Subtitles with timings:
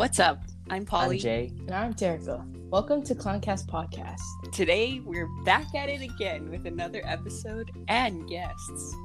[0.00, 0.42] What's up?
[0.70, 1.16] I'm Polly.
[1.16, 1.52] I'm Jay.
[1.66, 2.42] And I'm Terica.
[2.70, 4.22] Welcome to Clowncast Podcast.
[4.50, 8.96] Today we're back at it again with another episode and guests.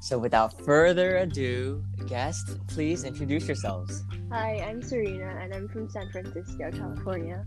[0.00, 4.04] So without further ado, guests, please introduce yourselves.
[4.32, 7.44] Hi, I'm Cerina, and I'm from San Francisco, California.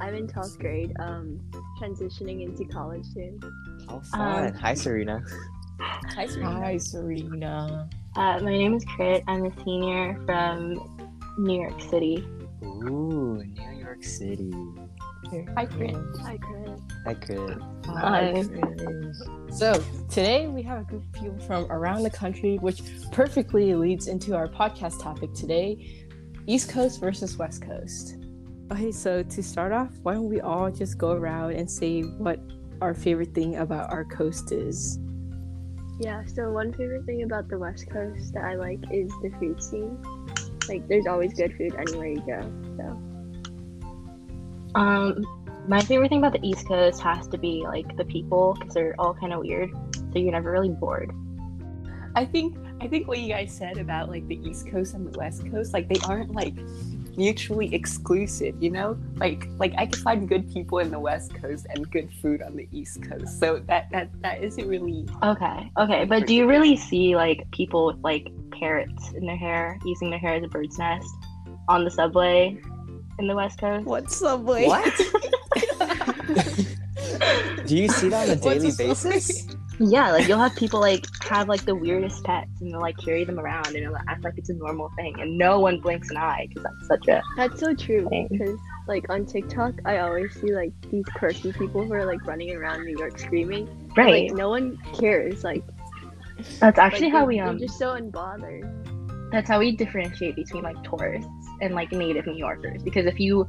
[0.00, 1.40] I'm in 12th grade, um,
[1.80, 3.40] transitioning into college soon.
[3.88, 4.54] How fun.
[4.54, 5.20] Hi, Cerina.
[5.80, 6.62] Hi, Cerina.
[6.62, 7.90] Hi, Cerina.
[8.14, 9.24] Uh, my name is Crit.
[9.26, 10.76] I'm a senior from
[11.38, 12.24] New York City.
[12.62, 14.52] Ooh, New York City.
[15.54, 15.96] Hi, Crit.
[16.22, 16.80] Hi, Chris.
[17.04, 17.58] Hi, Chris.
[17.86, 18.44] Hi.
[18.46, 19.58] Chris.
[19.58, 24.06] So, today we have a group of people from around the country, which perfectly leads
[24.06, 26.06] into our podcast topic today
[26.46, 28.16] East Coast versus West Coast.
[28.72, 32.40] Okay, so to start off, why don't we all just go around and say what
[32.80, 34.98] our favorite thing about our coast is?
[35.98, 39.62] Yeah, so one favorite thing about the West Coast that I like is the food
[39.62, 39.98] scene.
[40.68, 42.40] Like, there's always good food anywhere you go.
[42.76, 43.02] So,
[44.74, 45.24] Um,
[45.66, 48.94] my favorite thing about the East Coast has to be like the people because they're
[48.98, 51.12] all kind of weird, so you're never really bored.
[52.14, 55.18] I think I think what you guys said about like the East Coast and the
[55.18, 56.54] West Coast, like they aren't like
[57.16, 58.96] mutually exclusive, you know?
[59.16, 62.56] Like like I could find good people in the West Coast and good food on
[62.56, 63.38] the East Coast.
[63.40, 67.86] So that that that isn't really Okay, okay, but do you really see like people
[67.86, 71.08] with like parrots in their hair, using their hair as a bird's nest
[71.68, 72.58] on the subway
[73.18, 73.86] in the West Coast?
[73.86, 74.66] What subway?
[74.66, 74.84] What?
[77.66, 79.14] Do you see that on a daily What's a subway?
[79.14, 79.55] basis?
[79.78, 83.24] Yeah, like you'll have people like have like the weirdest pets and they'll like carry
[83.24, 86.16] them around and it'll act like it's a normal thing and no one blinks an
[86.16, 88.58] eye because that's such a that's so true because,
[88.88, 92.84] like, on TikTok, I always see, like, these quirky people who are, like, running around
[92.84, 93.68] New York screaming.
[93.68, 94.28] and, right.
[94.30, 95.42] Like, no one cares.
[95.44, 95.64] Like,
[96.60, 99.30] That's actually like, how we um just so unbothered.
[99.32, 101.28] that's how we differentiate between like tourists
[101.60, 103.48] and like native New Yorkers because if you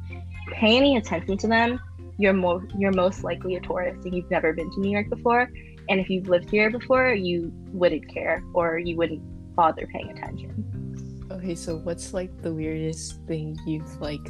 [0.52, 1.78] pay any attention to them,
[2.18, 5.48] you're more you're most likely a tourist and you've never been to New York before.
[5.88, 9.22] And if you've lived here before, you wouldn't care or you wouldn't
[9.54, 11.28] bother paying attention.
[11.30, 14.20] Okay, so what's like the weirdest thing you've like,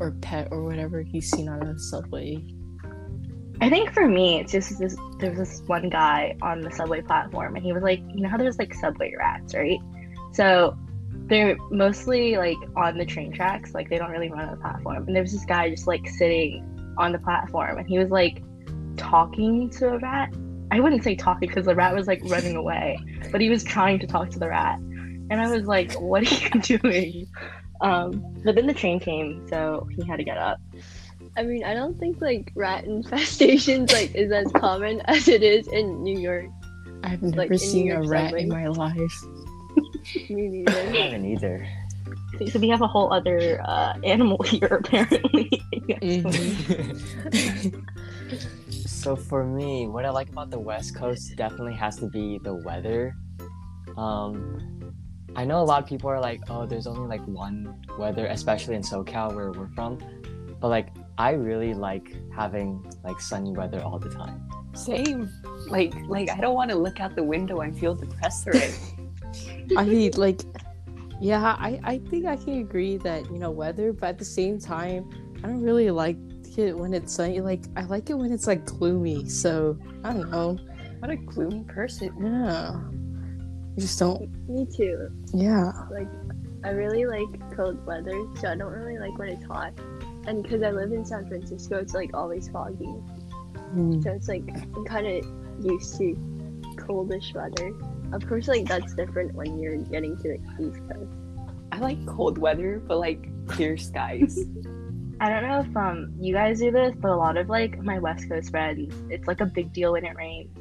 [0.00, 2.42] or pet or whatever you've seen on a subway?
[3.60, 4.96] I think for me, it's just this.
[5.20, 8.28] There was this one guy on the subway platform, and he was like, you know
[8.28, 9.78] how there's like subway rats, right?
[10.32, 10.76] So
[11.26, 15.04] they're mostly like on the train tracks, like they don't really run on the platform.
[15.06, 18.42] And there was this guy just like sitting on the platform, and he was like
[18.96, 20.34] talking to a rat.
[20.70, 22.98] I wouldn't say talking because the rat was like running away,
[23.30, 24.78] but he was trying to talk to the rat.
[25.30, 27.26] And I was like, what are you doing?
[27.80, 30.58] Um, but then the train came, so he had to get up.
[31.36, 35.66] I mean, I don't think, like, rat infestations, like, is as common as it is
[35.68, 36.46] in New York.
[37.02, 39.24] I've never in New seen a York rat in my life.
[40.30, 40.80] Me I neither.
[41.02, 41.68] haven't either.
[42.50, 45.50] So we have a whole other uh, animal here, apparently.
[49.04, 52.54] So for me, what I like about the West Coast definitely has to be the
[52.54, 53.14] weather.
[53.98, 54.94] Um,
[55.36, 58.76] I know a lot of people are like, "Oh, there's only like one weather," especially
[58.76, 59.98] in SoCal where we're from.
[60.58, 60.88] But like,
[61.18, 64.40] I really like having like sunny weather all the time.
[64.72, 65.28] same.
[65.68, 68.72] Like like I don't want to look out the window and feel depressed already.
[69.76, 70.40] I mean, like,
[71.20, 74.58] yeah, I, I think I can agree that, you know, weather, but at the same
[74.58, 75.10] time,
[75.44, 76.16] I don't really like
[76.58, 77.40] it when it's sunny.
[77.40, 79.28] Like, I like it when it's like gloomy.
[79.28, 80.58] So, I don't know.
[80.98, 82.12] what a gloomy person.
[82.20, 82.80] Yeah.
[83.76, 85.08] I just don't, Me too.
[85.32, 85.72] yeah.
[85.90, 86.08] Like,
[86.64, 87.26] I really like
[87.56, 89.72] cold weather, so I don't really like when it's hot.
[90.26, 92.94] And because I live in San Francisco, it's like always foggy.
[93.74, 94.02] Mm.
[94.02, 96.14] So it's like I'm kind of used to
[96.76, 97.74] coldish weather.
[98.14, 101.10] Of course, like that's different when you're getting to the East Coast.
[101.72, 104.38] I like cold weather, but like clear skies.
[105.20, 107.98] I don't know if um you guys do this, but a lot of like my
[107.98, 110.56] West Coast friends, it's like a big deal when it rains.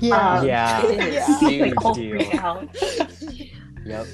[0.00, 0.38] Yeah.
[0.38, 1.38] Um, Yeah, Yeah.
[1.48, 2.20] huge like all deal.
[2.40, 2.68] out.
[3.86, 4.06] Yep.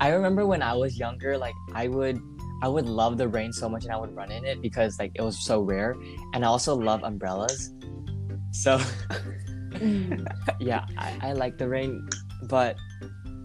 [0.00, 2.20] I remember when I was younger, like I would
[2.62, 5.10] I would love the rain so much and I would run in it because like
[5.14, 5.96] it was so rare.
[6.34, 7.72] And I also love umbrellas.
[8.52, 8.80] So
[10.60, 12.06] yeah, I, I like the rain,
[12.48, 12.76] but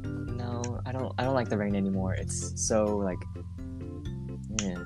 [0.04, 2.14] no, I don't I don't like the rain anymore.
[2.14, 3.18] It's so like
[4.62, 4.84] yeah.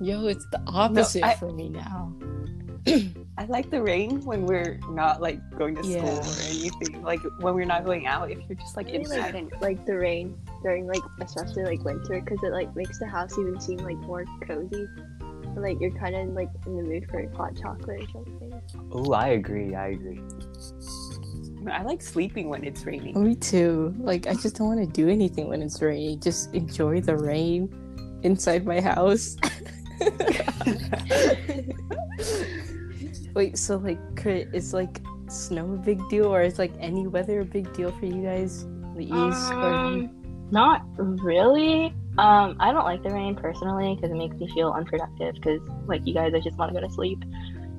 [0.00, 2.12] Yo, it's the opposite I- for me now.
[3.38, 6.20] I like the rain when we're not like going to school Yeah.
[6.20, 7.02] or anything.
[7.02, 9.52] Like when we're not going out, if you're just like I really inside like, and
[9.60, 13.60] like the rain during like especially like winter because it like makes the house even
[13.60, 14.86] seem like more cozy.
[15.20, 18.62] And, like you're kind of like in the mood for hot chocolate or something.
[18.92, 19.74] Oh, I agree.
[19.74, 20.20] I agree.
[21.70, 23.20] I like sleeping when it's raining.
[23.22, 23.94] Me too.
[23.98, 26.20] Like, I just don't want to do anything when it's raining.
[26.20, 27.68] Just enjoy the rain
[28.22, 29.36] inside my house.
[33.34, 37.44] Wait, so like, is like snow a big deal, or is like any weather a
[37.44, 38.64] big deal for you guys?
[38.96, 40.10] The east or Um,
[40.50, 41.94] not really.
[42.18, 45.34] Um, I don't like the rain personally because it makes me feel unproductive.
[45.34, 47.22] Because like you guys, I just want to go to sleep.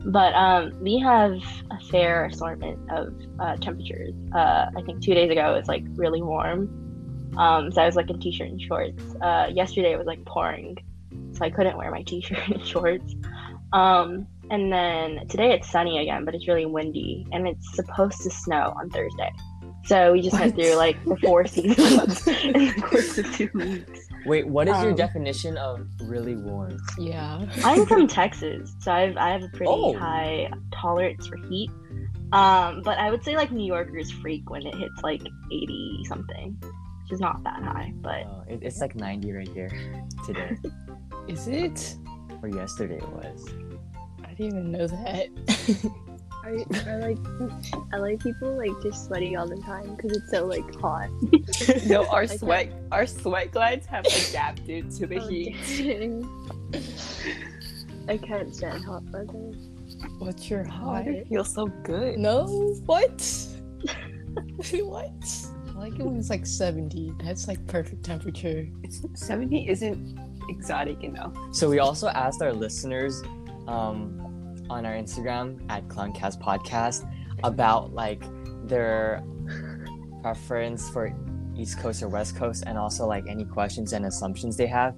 [0.06, 1.34] But um, we have
[1.72, 4.14] a fair assortment of uh, temperatures.
[4.34, 7.96] Uh, I think two days ago it was like really warm, um, so I was
[7.96, 9.04] like in t-shirt and shorts.
[9.22, 10.78] Uh, yesterday it was like pouring,
[11.38, 13.16] so I couldn't wear my t-shirt and shorts.
[13.74, 18.30] Um, and then today it's sunny again, but it's really windy, and it's supposed to
[18.30, 19.30] snow on Thursday.
[19.86, 20.66] So we just went What?
[20.66, 24.08] through like the four seasons in the course of two weeks.
[24.26, 26.78] Wait, what is your Um, definition of really warm?
[26.98, 27.46] yeah.
[27.64, 29.94] I'm from Texas, so I've I have a pretty Oh.
[29.98, 31.70] high tolerance for heat.
[32.34, 36.62] Um, but I would say like New Yorkers freak when it hits like 80 something,
[37.08, 37.94] which is not that high.
[38.02, 39.70] But Oh, it, it's like 90 right here
[40.26, 40.58] today,
[41.30, 41.96] Is it?
[42.42, 43.46] or yesterday it was.
[44.24, 45.28] I didn't even know that.
[46.44, 47.18] I, I like
[47.94, 51.10] I like people like just sweating all the time because it's so like hot.
[51.88, 52.38] No, our Okay.
[52.38, 55.56] sweat our sweat glands have adapted to the Oh, heat.
[55.78, 56.24] dang.
[58.08, 59.52] I can't stand hot weather.
[60.20, 61.06] What's your hot?
[61.06, 62.18] Water feels so good.
[62.20, 62.46] No,
[62.86, 63.20] what?
[64.72, 65.48] what?
[65.78, 67.14] I like it when it's like 70.
[67.24, 68.68] That's like perfect temperature.
[68.82, 70.18] It's, 70 isn't
[70.50, 71.34] exotic enough.
[71.52, 73.22] So we also asked our listeners
[73.68, 77.08] um, on our Instagram at Clowncast Podcast
[77.44, 78.24] about like
[78.68, 79.24] their
[80.24, 81.14] preference for
[81.56, 84.96] East Coast or West Coast, and also like any questions and assumptions they have.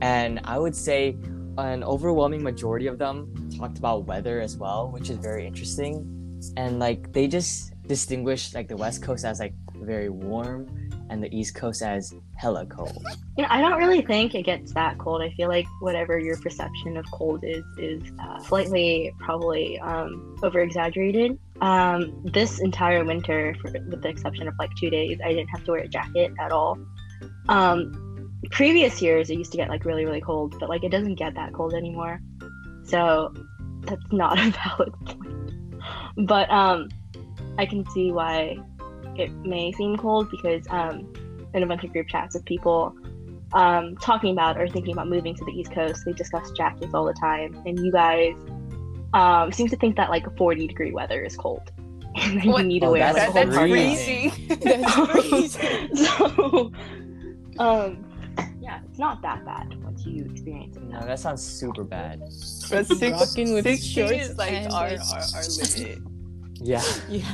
[0.00, 1.16] And I would say
[1.58, 6.40] an overwhelming majority of them talked about weather as well, which is very interesting.
[6.56, 10.68] And like they just distinguish like the West Coast as like very warm
[11.10, 13.04] and the East Coast as hella cold.
[13.36, 15.22] you know, I don't really think it gets that cold.
[15.22, 20.60] I feel like whatever your perception of cold is is uh, slightly probably um, over
[20.60, 21.38] exaggerated.
[21.60, 25.64] Um, this entire winter, for, with the exception of like two days, I didn't have
[25.64, 26.78] to wear a jacket at all.
[27.48, 31.16] Um, previous years, it used to get like really really cold, but like it doesn't
[31.16, 32.20] get that cold anymore.
[32.84, 33.34] So
[33.82, 36.26] that's not a valid point.
[36.26, 36.88] But um,
[37.58, 38.56] I can see why
[39.16, 41.12] it may seem cold because um,
[41.54, 42.94] in a bunch of group chats with people
[43.52, 46.04] um, talking about or thinking about moving to the East Coast.
[46.04, 48.34] They discuss jackets all the time, and you guys
[49.12, 51.72] um, seem to think that like 40 degree weather is cold,
[52.16, 52.62] and then What?
[52.62, 55.22] you need to Oh, wear that's like a That, whole that's parka.
[55.22, 55.96] freezing.
[55.96, 56.72] so,
[57.58, 58.04] um,
[58.60, 60.84] yeah, it's not that bad once you experience it.
[60.84, 62.20] No, that sounds super bad.
[62.20, 65.98] But six, Rocking with 60 shorts is like and, our, our, our limit.
[66.62, 66.82] Yeah.
[67.08, 67.24] Yeah.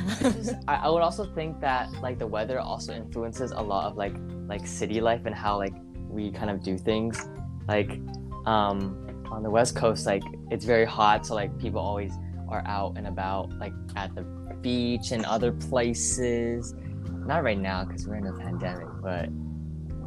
[0.67, 4.15] I, I would also think that like the weather also influences a lot of like
[4.47, 5.73] like city life and how like
[6.09, 7.27] we kind of do things.
[7.67, 7.99] Like
[8.45, 12.13] um on the west coast like it's very hot so like people always
[12.47, 14.21] are out and about like at the
[14.61, 16.73] beach and other places.
[17.25, 19.25] Not right now because we're in a pandemic, but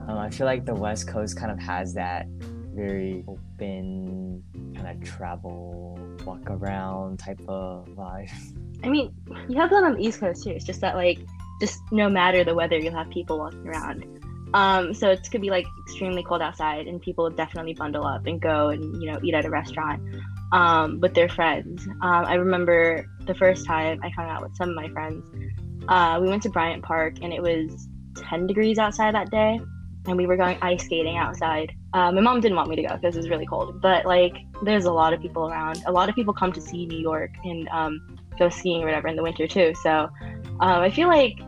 [0.09, 2.27] um, I feel like the west coast kind of has that
[2.75, 4.43] very open
[4.75, 8.31] kind of travel walk around type of vibe.
[8.83, 9.13] I mean,
[9.49, 10.51] you have that on the East Coast too.
[10.51, 11.19] It's just that like,
[11.61, 14.05] just no matter the weather, you'll have people walking around.
[14.55, 18.27] Um, so it could be like extremely cold outside, and people would definitely bundle up
[18.27, 20.03] and go and you know eat at a restaurant
[20.53, 21.87] um, with their friends.
[21.87, 25.29] Um, I remember the first time I hung out with some of my friends.
[25.89, 29.61] Uh, we went to Bryant Park, and it was 10 degrees outside that day,
[30.07, 31.73] and we were going ice skating outside.
[31.93, 34.35] Uh, my mom didn't want me to go because it was really cold, but like,
[34.63, 35.83] there's a lot of people around.
[35.87, 39.07] A lot of people come to see New York and um, go skiing or whatever
[39.07, 39.73] in the winter too.
[39.83, 40.09] So
[40.59, 41.39] um, I feel like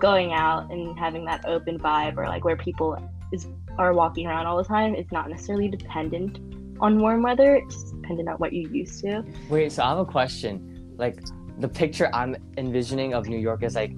[0.00, 2.96] going out and having that open vibe or like where people
[3.32, 3.48] is
[3.78, 6.38] are walking around all the time is not necessarily dependent
[6.80, 7.56] on warm weather.
[7.56, 9.24] It's dependent on what you're used to.
[9.48, 10.94] Wait, so I have a question.
[10.96, 11.18] Like
[11.58, 13.92] the picture I'm envisioning of New York is like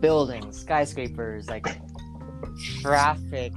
[0.00, 1.66] buildings, skyscrapers, like
[2.80, 3.52] traffic,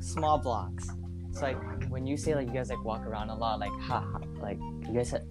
[0.00, 0.88] small blocks.
[1.28, 1.58] It's like
[1.88, 4.06] when you say like you guys like walk around a lot, like ha,
[4.40, 5.24] like you guys had,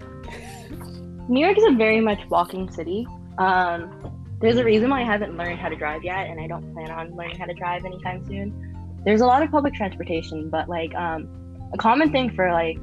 [1.29, 3.05] New York is a very much walking city.
[3.37, 3.91] Um,
[4.39, 6.89] there's a reason why I haven't learned how to drive yet, and I don't plan
[6.89, 8.99] on learning how to drive anytime soon.
[9.03, 11.27] There's a lot of public transportation, but like um,
[11.73, 12.77] a common thing for like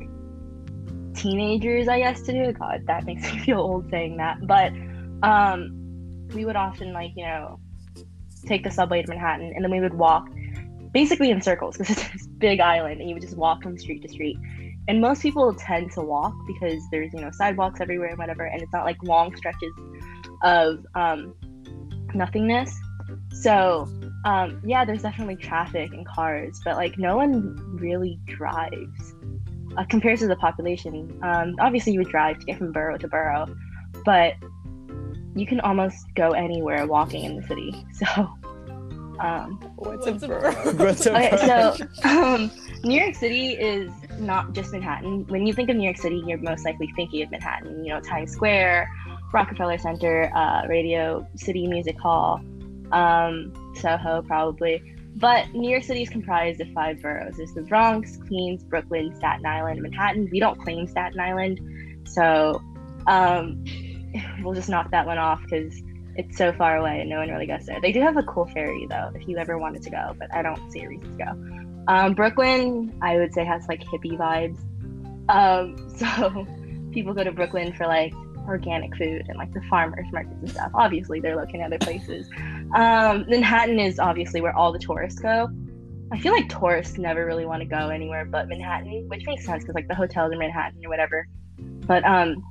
[1.15, 2.53] teenagers, I guess, to do.
[2.53, 4.73] God, that makes me feel old saying that, but
[5.23, 7.59] um, we would often like you know
[8.47, 10.29] take the subway to Manhattan, and then we would walk
[10.93, 14.03] basically in circles because it's this big island, and you would just walk from street
[14.03, 14.37] to street
[14.89, 18.63] and most people tend to walk because there's you know sidewalks everywhere and whatever and
[18.63, 19.73] it's not like long stretches
[20.43, 21.35] of um,
[22.15, 22.75] nothingness
[23.33, 23.89] so
[24.25, 29.15] um, yeah, there's definitely traffic and cars, but like no one really drives
[29.77, 31.19] uh, compared to the population.
[31.23, 33.55] Um, obviously, you would drive to get from borough to borough,
[34.05, 34.35] but
[35.37, 37.85] you can almost go anywhere walking in the city.
[37.95, 38.07] So,
[39.21, 40.73] um, What's, What's a a borough?
[40.75, 41.75] What's up, okay, bro?
[41.77, 42.51] so um,
[42.83, 45.27] New York City is not just Manhattan.
[45.27, 47.85] When you think of New York City, you're most likely thinking of Manhattan.
[47.85, 48.91] You know, Times Square,
[49.33, 52.41] Rockefeller Center, uh, Radio City Music Hall,
[52.93, 54.83] um, Soho, probably.
[55.17, 57.37] But New York City is comprised of five boroughs.
[57.37, 60.29] There's the Bronx, Queens, Brooklyn, Staten Island, Manhattan.
[60.31, 61.61] We don't claim Staten Island,
[62.09, 62.61] so
[63.07, 63.65] um,
[64.43, 65.81] we'll just knock that one off because
[66.17, 67.81] it's so far away and no one really goes there.
[67.81, 70.43] They do have a cool ferry though, if you ever wanted to go, but I
[70.43, 71.64] don't see a reason to go.
[71.89, 74.59] Um, Brooklyn, I would say, has like hippie vibes.
[75.29, 76.47] Um, so
[76.93, 78.13] people go to Brooklyn for like
[78.47, 80.71] organic food and like the farmers markets and stuff.
[80.75, 82.29] Obviously, they're looking at other places.
[82.75, 85.49] Um, Manhattan is obviously where all the tourists go.
[86.13, 89.65] I feel like tourists never really want to go anywhere but Manhattan, which makes sense
[89.65, 91.27] because like the hotels in Manhattan or whatever.
[91.59, 92.43] But um,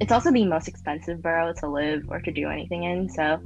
[0.00, 3.08] it's also the most expensive borough to live or to do anything in.
[3.08, 3.40] So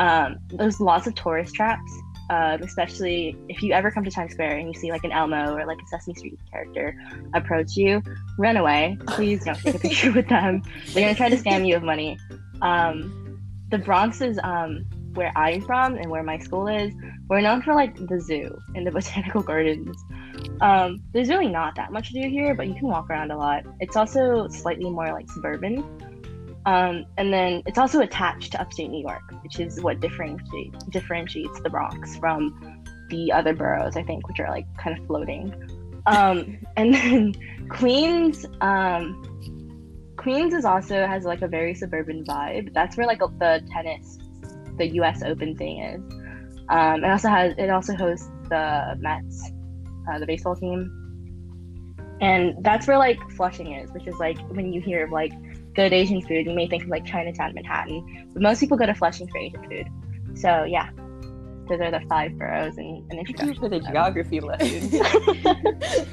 [0.00, 1.90] um, there's lots of tourist traps,
[2.30, 5.54] um, especially if you ever come to Times Square and you see like an Elmo
[5.54, 6.96] or like a Sesame Street character
[7.34, 8.02] approach you,
[8.38, 8.96] run away.
[9.08, 10.62] Please don't take a picture with them.
[10.92, 12.18] They're gonna try to scam you of money.
[12.62, 16.94] Um, the Bronx is um, where I'm from and where my school is.
[17.28, 19.96] We're known for like the zoo and the botanical gardens.
[20.60, 23.36] Um, there's really not that much to do here, but you can walk around a
[23.36, 23.64] lot.
[23.80, 25.84] It's also slightly more like suburban.
[26.66, 31.60] Um, and then it's also attached to upstate New York, which is what differentiates differentiates
[31.60, 35.54] the Bronx from the other boroughs, I think, which are like kind of floating.
[36.06, 37.34] Um, and then
[37.68, 39.22] Queens, um,
[40.16, 42.72] Queens is also has like a very suburban vibe.
[42.72, 44.18] That's where like the tennis,
[44.78, 45.22] the U.S.
[45.22, 46.00] Open thing is.
[46.70, 49.50] Um, it also has it also hosts the Mets,
[50.10, 51.04] uh, the baseball team,
[52.22, 55.32] and that's where like Flushing is, which is like when you hear of like
[55.74, 58.94] good Asian food, you may think of like Chinatown, Manhattan, but most people go to
[58.94, 59.88] Flushing for Asian food.
[60.38, 60.90] So yeah,
[61.68, 63.62] those are the five boroughs and an Thank you introduction.
[63.62, 64.90] for the geography lesson.
[64.92, 65.02] Yeah,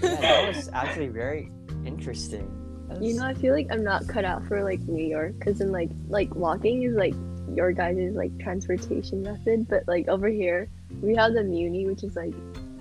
[0.02, 1.52] that was actually very
[1.86, 2.48] interesting.
[2.90, 5.62] That You know, I feel like I'm not cut out for like New York because
[5.62, 7.14] in like like walking is like
[7.54, 10.70] your guys' like transportation method, but like over here
[11.02, 12.34] we have the Muni, which is like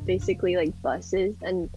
[0.05, 1.69] basically like buses, and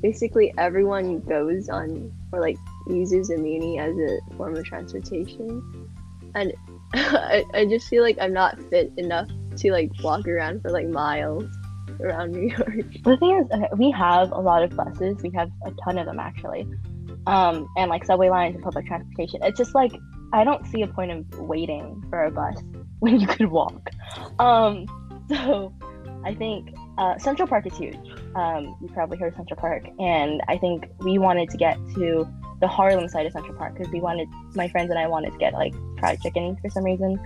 [0.00, 5.90] basically everyone goes on or like uses a Muni as a form of transportation,
[6.34, 6.52] and
[6.94, 10.88] I, I just feel like I'm not fit enough to like walk around for like
[10.88, 11.44] miles
[12.00, 12.84] around New York.
[13.04, 15.22] The thing is, okay, we have a lot of buses.
[15.22, 16.66] We have a ton of them actually,
[17.26, 19.40] um, and like subway lines and public transportation.
[19.42, 19.92] It's just like
[20.32, 22.56] I don't see a point of waiting for a bus
[23.00, 23.90] when you could walk.
[24.38, 24.86] Um,
[25.28, 25.74] so
[26.24, 27.96] I think uh, Central Park is huge.
[28.34, 32.26] Um, you probably heard of Central Park, and I think we wanted to get to
[32.62, 35.38] the Harlem side of Central Park because we wanted my friends and I wanted to
[35.38, 37.18] get like fried chicken for some reason,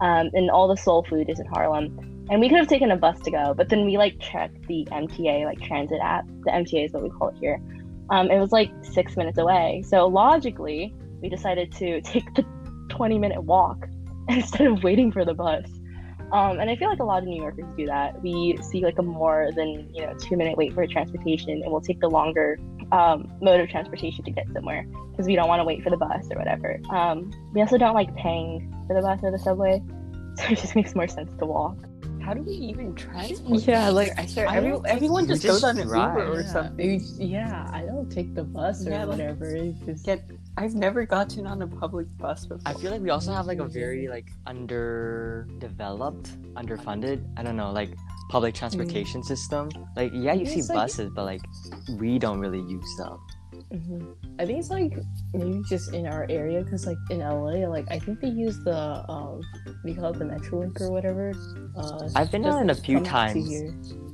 [0.00, 1.96] um, and all the soul food is in Harlem.
[2.28, 4.86] And we could have taken a bus to go but then we like checked the
[4.90, 6.26] mta like transit app.
[6.44, 7.62] The mta is what we call it here.
[8.10, 9.84] Um, it was like six minutes away.
[9.86, 10.92] So logically
[11.22, 12.44] we decided to take the
[12.88, 13.86] 20 minute walk
[14.28, 15.66] instead of waiting for the bus.
[16.32, 18.20] Um, and i feel like a lot of new yorkers do that.
[18.22, 21.80] We see like a more than you know two minute wait for transportation and we'll
[21.80, 22.58] take the longer
[22.92, 25.96] um, mode of transportation to get somewhere because we don't want to wait for the
[25.96, 29.82] bus or whatever um, we also don't like paying for the bus or the subway
[30.36, 31.76] so it just makes more sense to walk
[32.20, 33.62] How do we even transport?
[33.66, 34.12] Yeah, like.
[34.18, 36.52] I swear, I every, everyone just just goes on an drive, Uber or yeah.
[36.52, 37.00] something.
[37.16, 39.46] Yeah, I don't take the bus or Yeah, whatever.
[39.56, 40.20] It's just Get,
[40.56, 42.60] I've never gotten on a public bus before.
[42.66, 47.24] I feel like we also have like a very like underdeveloped, underfunded.
[47.38, 47.90] I don't know, like
[48.30, 49.68] public transportation system.
[49.96, 51.42] Like yeah, you see it's like- buses, but like
[51.98, 53.18] we don't really use them.
[53.72, 54.14] Mhm.
[54.40, 54.94] I think it's like
[55.34, 59.04] maybe just in our area because like in LA, like I think they use the
[59.08, 59.40] um
[59.84, 61.32] we call it the MetroLink or whatever.
[61.76, 63.36] Uh, I've been just on it a few times.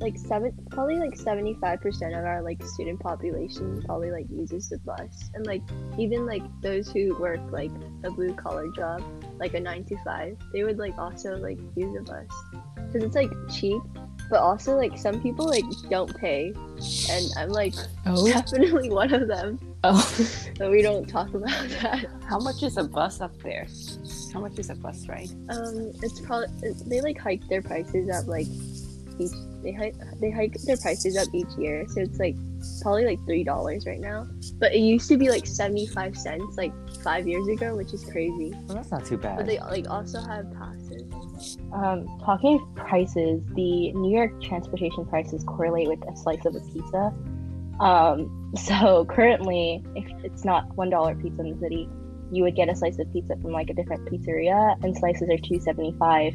[0.00, 4.78] like seven probably like 75 percent of our like student population probably like uses the
[4.78, 5.62] bus and like
[5.98, 7.70] even like those who work like
[8.04, 9.00] a blue collar job
[9.38, 12.28] like a nine to five they would like also like use a bus
[12.76, 13.80] because it's like cheap
[14.30, 16.52] but also like some people like don't pay.
[17.10, 17.74] And i'm like
[18.06, 19.58] Oh, definitely one of them.
[19.84, 19.98] Oh,
[20.58, 22.06] so we don't talk about that.
[22.28, 23.66] How much is a bus up there?
[24.32, 25.30] How much is a bus ride?
[25.50, 26.48] um it's probably
[26.86, 28.46] they like hike their prices up like
[29.18, 29.32] each.
[29.62, 32.36] They hike they hike their prices up each year, so it's like
[32.82, 34.26] probably like three dollars right now.
[34.58, 38.04] But it used to be like seventy five cents like five years ago, which is
[38.04, 38.52] crazy.
[38.66, 39.36] Well, that's not too bad.
[39.36, 41.56] But they like also have passes.
[41.72, 46.60] Um, talking of prices, the New York transportation prices correlate with a slice of a
[46.60, 47.12] pizza.
[47.80, 51.88] Um, so currently, if it's not one dollar pizza in the city,
[52.30, 55.38] you would get a slice of pizza from like a different pizzeria, and slices are
[55.38, 56.34] two seventy five.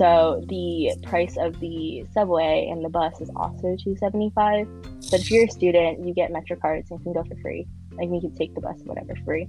[0.00, 4.66] So the price of the subway and the bus is also two seventy five.
[5.10, 7.66] But if you're a student, you get Metro cards and can go for free.
[7.92, 9.46] Like you can take the bus, whatever, free.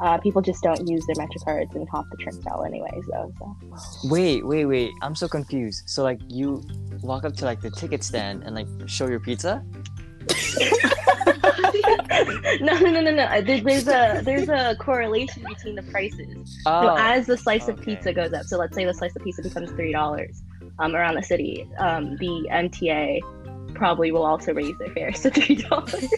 [0.00, 3.32] Uh, people just don't use their Metro cards and hop the turnstile anyways, though.
[3.38, 4.08] So.
[4.08, 4.90] Wait, wait, wait.
[5.02, 5.84] I'm so confused.
[5.86, 6.64] So like you
[7.02, 9.64] walk up to like the ticket stand and like show your pizza?
[12.60, 13.42] no, no, no, no, no.
[13.42, 16.58] There's a there's a correlation between the prices.
[16.66, 19.22] Oh, So as the slice of pizza goes up, so let's say the slice of
[19.22, 20.42] pizza becomes three dollars
[20.78, 23.20] um, around the city, um, the MTA
[23.74, 25.90] probably will also raise their fares to three dollars.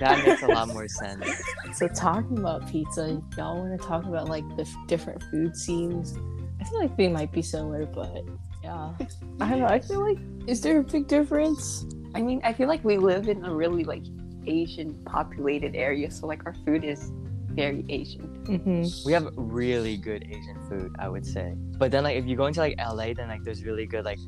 [0.00, 1.26] that makes a lot more sense.
[1.72, 6.18] So talking about pizza, y'all want to talk about like the f- different food scenes?
[6.60, 8.24] I feel like they might be similar, but
[8.62, 8.92] yeah,
[9.40, 9.66] I don't know.
[9.66, 11.86] I feel like is there a big difference?
[12.14, 14.04] I mean, I feel like we live in a really like
[14.46, 17.12] Asian populated area, so like our food is
[17.48, 18.28] very Asian.
[18.44, 19.06] Mm-hmm.
[19.06, 21.54] We have really good Asian food, I would say.
[21.78, 24.18] But then like if you go into like LA, then like there's really good like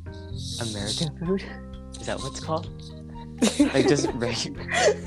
[0.61, 1.43] American food.
[1.99, 2.69] Is that what it's called?
[3.59, 4.65] Like just regular.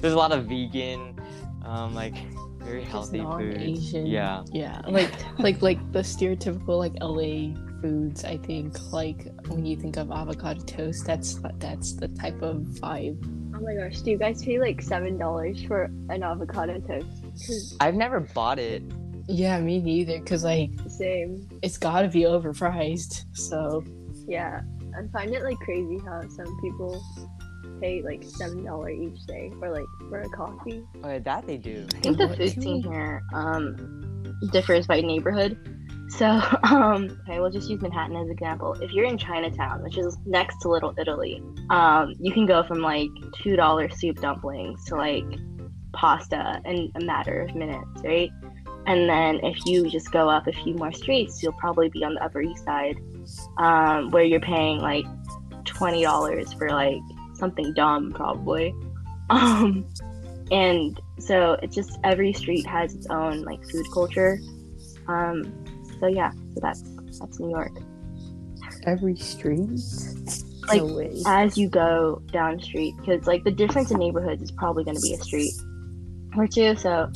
[0.00, 1.18] there's a lot of vegan,
[1.64, 2.14] um, like
[2.58, 3.56] very healthy food.
[3.56, 4.06] non-Asian.
[4.06, 4.44] Yeah.
[4.52, 8.24] yeah, like like like the stereotypical like LA foods.
[8.24, 13.18] I think like when you think of avocado toast, that's that's the type of vibe.
[13.54, 17.76] Oh my gosh, do you guys pay like seven dollars for an avocado toast?
[17.80, 18.82] I've never bought it.
[19.28, 20.20] Yeah, me neither.
[20.20, 21.48] Cause like same.
[21.62, 23.24] it's got to be overpriced.
[23.34, 23.84] So
[24.26, 24.62] Yeah,
[24.96, 27.02] I find it like crazy how some people
[27.80, 30.84] pay like seven dollar each day for like for a coffee.
[31.02, 31.86] Oh, that they do.
[31.94, 35.58] I think the food scene here um, differs by neighborhood.
[36.16, 36.26] So,
[36.64, 38.74] um, okay, we'll just use Manhattan as an example.
[38.80, 42.80] If you're in Chinatown, which is next to Little Italy, um, you can go from
[42.80, 45.24] like two dollar soup dumplings to like
[45.92, 48.30] pasta in a matter of minutes, right?
[48.86, 52.14] And then if you just go up a few more streets, you'll probably be on
[52.14, 52.96] the Upper East Side,
[53.58, 55.06] um, where you're paying like
[55.64, 57.00] twenty dollars for like
[57.34, 58.74] something dumb, probably.
[59.30, 59.86] Um,
[60.50, 64.38] and so it's just every street has its own like food culture.
[65.08, 65.61] Um,
[66.02, 66.82] so yeah, so that's
[67.20, 67.70] that's New York.
[68.86, 69.78] every street,
[70.66, 71.22] Like, no.
[71.26, 75.00] As you go down street, because like the difference in neighborhoods is probably going to
[75.00, 75.52] be a street
[76.36, 76.74] or two.
[76.74, 77.08] So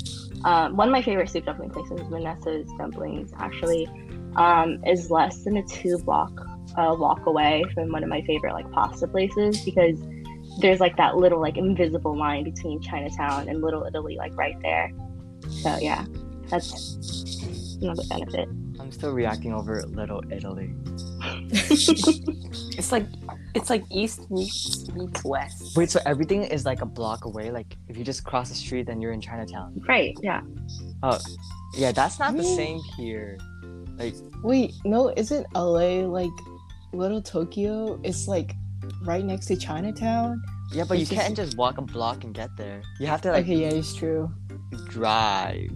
[0.44, 3.88] um, one of my favorite soup dumpling places, Vanessa's Dumplings, actually
[4.36, 6.30] um, is less than a two block
[6.76, 9.98] uh, walk away from one of my favorite like pasta places because
[10.60, 14.92] there's like that little like invisible line between Chinatown and Little Italy, like right there.
[15.48, 16.04] So yeah,
[16.48, 18.48] that's another benefit.
[18.86, 20.72] I'm still reacting over Little Italy.
[22.78, 23.04] It's like
[23.54, 25.76] it's like East meets meets West.
[25.76, 27.50] Wait, so everything is like a block away?
[27.50, 29.82] Like if you just cross the street, then you're in Chinatown.
[29.88, 30.16] Right?
[30.22, 30.42] Yeah.
[31.02, 31.18] Oh,
[31.74, 32.54] yeah, that's not the Really?
[32.56, 33.38] same here.
[33.98, 34.14] Like.
[34.44, 36.30] Wait, no, isn't LA like
[36.92, 37.98] Little Tokyo?
[38.04, 38.54] It's like
[39.04, 40.40] right next to Chinatown.
[40.70, 42.82] Yeah, but you just- can't just walk a block and get there.
[43.00, 44.30] You have to like okay, yeah, it's true.
[44.90, 45.70] drive.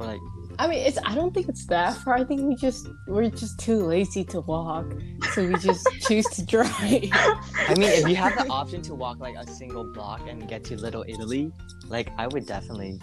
[0.00, 0.20] Or like
[0.60, 0.98] I mean, it's.
[1.06, 2.16] I don't think it's that far.
[2.16, 4.92] I think we just we're just too lazy to walk,
[5.32, 6.68] so we just choose to drive.
[6.74, 10.62] I mean, if you have the option to walk like a single block and get
[10.64, 11.50] to Little Italy,
[11.88, 13.00] like I would definitely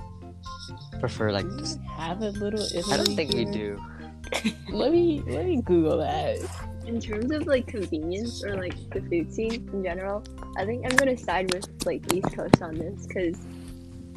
[0.99, 2.61] prefer like do just Have a little.
[2.61, 3.83] Italy I don't think we do.
[4.69, 6.37] Let me let me Google that.
[6.85, 10.23] In terms of like convenience or like the food scene in general,
[10.57, 13.39] I think I'm gonna side with like East Coast on this because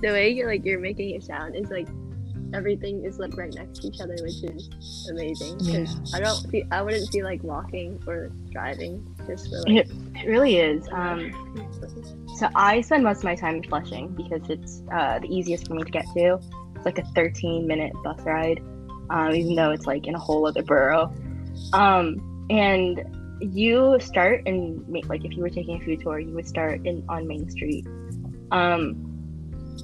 [0.03, 1.89] the way you're like you're making it sound is like
[2.55, 5.59] everything is like right next to each other, which is amazing.
[5.61, 5.87] Yeah.
[6.15, 9.87] I don't feel I wouldn't feel like walking or driving just for like.
[9.87, 10.87] It really is.
[10.93, 11.33] Um,
[12.37, 15.75] so I spend most of my time in Flushing because it's uh, the easiest for
[15.75, 16.39] me to get to.
[16.77, 18.61] It's like a 13 minute bus ride,
[19.11, 21.13] um, even though it's like in a whole other borough.
[21.73, 23.05] Um, and
[23.41, 26.87] you start and make like if you were taking a food tour, you would start
[26.87, 27.87] in on Main Street.
[28.51, 29.10] Um,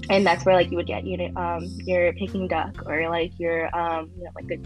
[0.09, 3.39] and that's where like you would get you know um, your Peking duck or like
[3.39, 4.57] your um, you know like the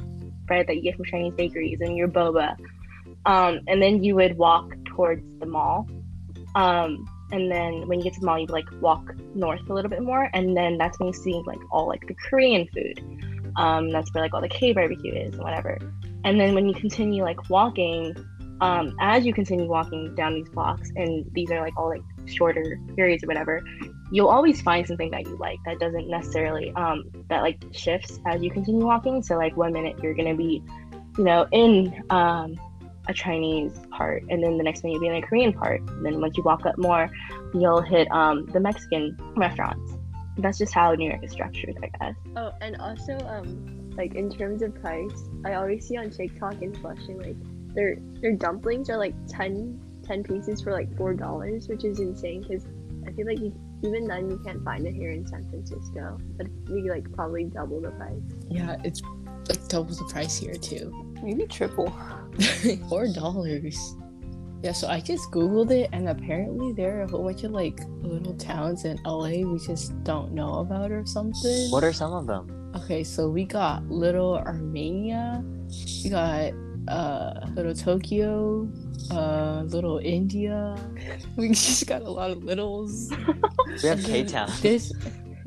[0.46, 2.56] bread that you get from Chinese bakeries and your boba.
[3.26, 5.88] Um, and then you would walk towards the mall.
[6.54, 9.90] Um, and then when you get to the mall, you like walk north a little
[9.90, 13.00] bit more, and then that's when you see like all like the Korean food.
[13.56, 15.78] Um, that's where like all the K barbecue is and whatever.
[16.24, 18.16] And then when you continue like walking,
[18.60, 22.78] um, as you continue walking down these blocks, and these are like all like shorter
[22.96, 23.62] periods or whatever,
[24.10, 28.42] you'll always find something that you like that doesn't necessarily um, that like shifts as
[28.42, 29.22] you continue walking.
[29.22, 30.62] So like one minute you're gonna be,
[31.16, 32.58] you know, in um,
[33.08, 35.80] a Chinese part, and then the next minute you'll be in a Korean part.
[35.80, 37.10] And then once you walk up more,
[37.54, 39.94] you'll hit um, the Mexican restaurants.
[40.38, 42.16] That's just how New York is structured, I guess.
[42.36, 46.76] Oh, and also, um, like in terms of price, I always see on TikTok and
[46.78, 47.36] Flushing, like
[47.74, 52.42] their their dumplings are like 10, 10 pieces for like four dollars, which is insane.
[52.42, 52.66] Because
[53.06, 56.46] I feel like you, even then you can't find it here in San Francisco, but
[56.68, 58.20] we like probably double the price.
[58.48, 59.02] Yeah, it's
[59.48, 61.14] like double the price here too.
[61.22, 61.92] Maybe triple.
[62.88, 63.96] Four dollars.
[64.62, 67.80] Yeah, so I just googled it, and apparently there are a whole bunch of like
[68.02, 71.70] little towns in LA we just don't know about or something.
[71.70, 72.72] What are some of them?
[72.76, 75.42] Okay, so we got Little Armenia,
[76.04, 76.52] we got
[76.88, 78.68] uh Little Tokyo,
[79.10, 80.76] uh Little India.
[81.36, 83.10] We just got a lot of littles.
[83.82, 84.50] We have K Town.
[84.60, 84.92] There's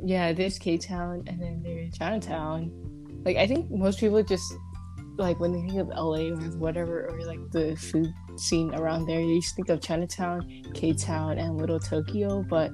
[0.03, 2.71] yeah, there's K Town and then there's Chinatown.
[3.25, 4.53] Like I think most people just
[5.17, 9.19] like when they think of LA or whatever or like the food scene around there,
[9.19, 12.71] they just think of Chinatown, K Town, and Little Tokyo, but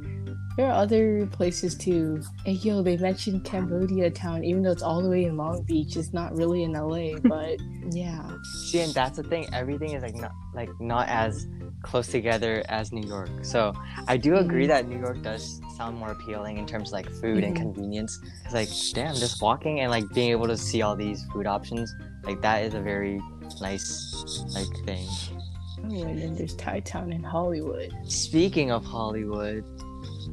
[0.60, 2.22] there are other places too.
[2.46, 5.96] And yo, they mentioned Cambodia Town, even though it's all the way in Long Beach.
[5.96, 7.60] It's not really in LA, but
[7.92, 8.30] yeah.
[8.66, 9.48] See, and that's the thing.
[9.54, 11.48] Everything is like not like not as
[11.84, 13.30] close together as New York.
[13.44, 13.74] So
[14.14, 14.74] I do agree Mhm.
[14.74, 15.44] that New York does
[15.78, 17.62] sound more appealing in terms of like food and Mhm.
[17.66, 18.12] convenience.
[18.44, 21.88] It's like damn, just walking and like being able to see all these food options,
[22.26, 23.16] like that is a very
[23.62, 23.88] nice
[24.54, 25.08] like thing.
[25.86, 27.90] Oh, and then there's Thai Town in Hollywood.
[28.06, 29.64] Speaking of Hollywood,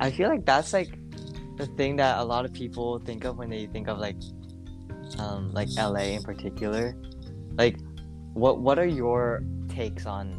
[0.00, 0.92] I feel like that's like
[1.56, 4.16] the thing that a lot of people think of when they think of like
[5.20, 6.96] um like LA in particular.
[7.56, 7.76] Like
[8.34, 9.44] what what are your
[9.76, 10.36] takes on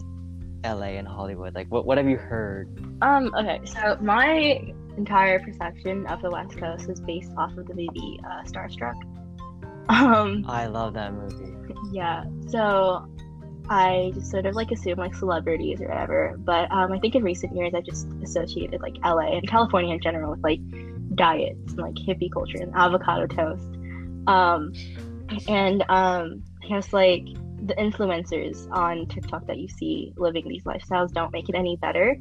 [0.65, 1.53] LA and Hollywood?
[1.55, 2.67] Like what what have you heard?
[3.01, 4.61] Um, okay, so my
[4.97, 8.95] entire perception of the West Coast is based off of the movie uh, Starstruck.
[9.89, 11.55] Um, I love that movie.
[11.93, 13.07] yeah, so
[13.69, 17.23] I just sort of like assume like celebrities or whatever, but um, I think in
[17.23, 20.59] recent years I just associated like LA and California in general with like
[21.15, 23.63] diets and like hippie culture and avocado toast.
[24.27, 24.73] Um,
[25.47, 27.25] and um, I guess like
[27.67, 32.17] the influencers on TikTok that you see living these lifestyles don't make it any better.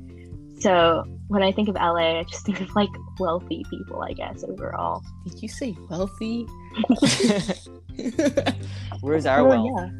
[0.58, 4.42] So when I think of LA, I just think of like wealthy people, I guess,
[4.44, 5.02] overall.
[5.26, 6.46] Did you say wealthy?
[9.00, 9.90] Where's our Oh, wealth?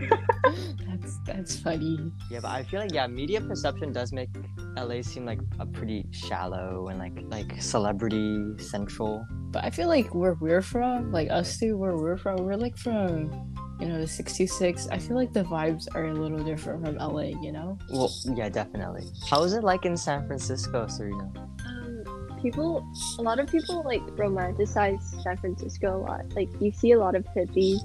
[0.00, 0.10] yeah.
[0.88, 2.12] that's that's funny.
[2.30, 4.28] Yeah, but I feel like yeah, media perception does make
[4.76, 9.24] LA seem like a pretty shallow and like like celebrity central.
[9.50, 12.76] But I feel like where we're from, like us two, where we're from, we're like
[12.76, 14.88] from, you know, the 66.
[14.88, 17.78] I feel like the vibes are a little different from LA, you know?
[17.90, 19.04] Well, yeah, definitely.
[19.28, 21.36] How is it like in San Francisco, Cerina?
[21.66, 22.86] Um, people,
[23.18, 26.34] a lot of people like romanticize San Francisco a lot.
[26.34, 27.80] Like you see a lot of hippies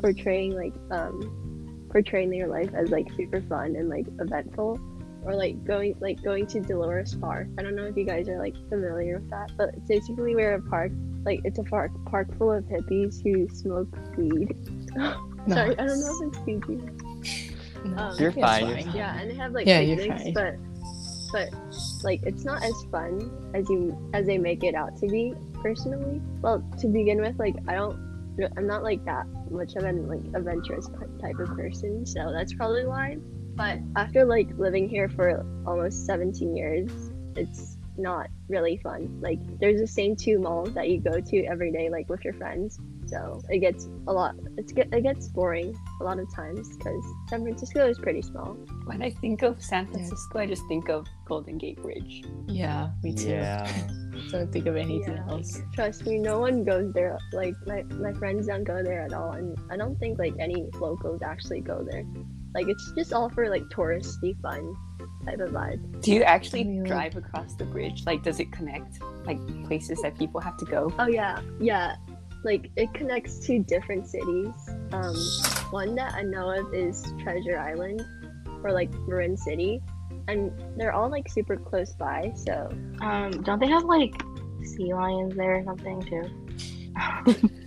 [0.00, 1.38] portraying like um
[1.90, 4.80] portraying their life as like super fun and like eventful,
[5.24, 7.46] or like going like going to Dolores Park.
[7.58, 10.54] I don't know if you guys are like familiar with that, but it's basically where
[10.54, 10.92] a park
[11.24, 14.54] like it's a park park full of hippies who smoke weed.
[15.48, 17.48] Sorry, I don't know if it's PG.
[17.84, 20.32] No, Um, You're it's fine, Yeah, and they have like Yeah, you're picnics, fine.
[20.34, 20.54] but
[21.32, 21.48] but
[22.04, 25.34] like it's not as fun as you as they make it out to be.
[25.62, 27.96] Personally, well, to begin with, like I don't,
[28.56, 30.88] I'm not like that much of an like adventurous
[31.20, 33.16] type of person, so that's probably why.
[33.54, 36.90] But after like living here for almost 17 years,
[37.36, 39.20] it's not really fun.
[39.20, 42.34] Like there's the same two malls that you go to every day, like with your
[42.34, 42.78] friends.
[43.06, 44.34] So it gets a lot.
[44.56, 48.54] It's get it gets boring a lot of times because San Francisco is pretty small.
[48.86, 52.24] When I think of San Francisco, I just think of Golden Gate Bridge.
[52.46, 53.28] Yeah, me too.
[53.30, 53.70] Yeah.
[54.30, 55.28] Don't think of anything Yeah.
[55.28, 55.60] else.
[55.74, 57.18] Trust me, no one goes there.
[57.32, 60.66] Like my my friends don't go there at all, and I don't think like any
[60.80, 62.04] locals actually go there.
[62.54, 64.74] Like it's just all for like touristy fun
[65.24, 66.00] type of vibe.
[66.02, 68.04] Do you actually I mean, like- drive across the bridge?
[68.06, 70.92] Like, does it connect like places that people have to go?
[70.98, 71.96] Oh yeah, yeah.
[72.44, 74.52] Like it connects to different cities.
[74.92, 75.14] Um,
[75.70, 78.02] one that I know of is Treasure Island,
[78.64, 79.80] or like Marin City,
[80.28, 82.32] and they're all like super close by.
[82.34, 82.68] So
[83.00, 84.20] Um, don't they have like
[84.64, 86.24] sea lions there or something too?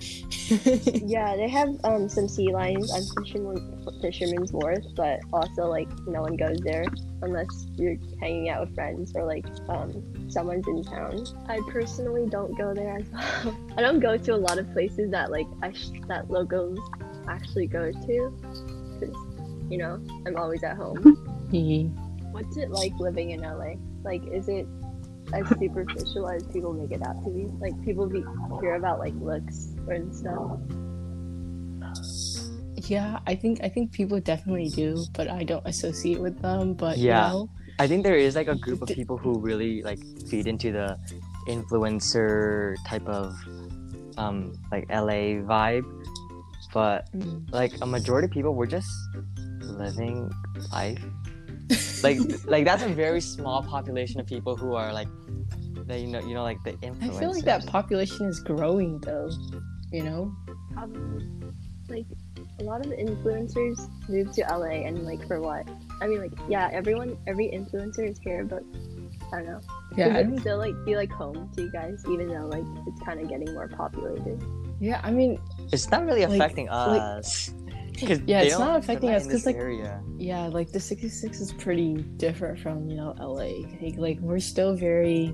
[1.06, 6.22] yeah, they have um some sea lions on Fisherman, Fisherman's Wharf, but also like no
[6.22, 6.86] one goes there
[7.22, 11.26] unless you're hanging out with friends or like um someone's in town.
[11.48, 13.58] I personally don't go there as well.
[13.78, 16.80] I don't go to a lot of places that like I sh- that locals
[17.28, 18.34] actually go to.
[19.00, 19.16] 'cause
[19.70, 21.48] You know, I'm always at home.
[22.32, 23.76] What's it like living in LA?
[24.04, 24.68] Like, is it
[25.36, 27.46] as superficial as people make it out to be?
[27.60, 28.24] Like, people be
[28.62, 30.60] hear about like looks or and stuff.
[32.90, 36.74] Yeah, I think I think people definitely do, but I don't associate with them.
[36.74, 37.28] But Yeah.
[37.28, 40.48] you know, I think there is like a group of people who really like feed
[40.48, 40.98] into the
[41.48, 43.34] influencer type of
[44.18, 45.86] um like LA vibe.
[46.74, 48.90] But mm, like a majority of people we're just
[49.64, 50.30] living
[50.72, 51.02] life.
[52.04, 55.08] Like like that's a very small population of people who are like
[55.88, 57.16] that you know you know like the influencers.
[57.16, 59.30] I feel like that population is growing though.
[59.92, 60.36] You know,
[60.74, 61.28] Probably.
[61.88, 62.06] Like,
[62.60, 63.78] a lot of influencers
[64.10, 65.68] move to LA, and like for what?
[66.02, 68.64] I mean, like, yeah, everyone, every influencer is here, but
[69.32, 69.62] I don't know.
[69.96, 72.48] yeah, I Does it don't- still like feel like home to you guys, even though
[72.48, 74.44] like it's kind of getting more populated?
[74.82, 75.00] yeah.
[75.04, 75.40] I mean,
[75.72, 77.50] it's not really like- affecting like- us.
[77.50, 77.54] 'Cause
[78.02, 80.02] Yeah, it's don't- affecting not us because like- area.
[80.18, 83.64] yeah, like the 66 is pretty different from you know LA.
[83.82, 85.34] Like, like we're still very,